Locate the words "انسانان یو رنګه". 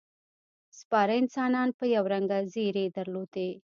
1.21-2.39